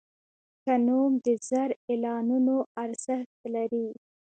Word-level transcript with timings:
ښه 0.61 0.75
نوم 0.87 1.11
د 1.25 1.27
زر 1.47 1.69
اعلانونو 1.89 2.55
ارزښت 2.83 3.33
لري. 3.53 3.87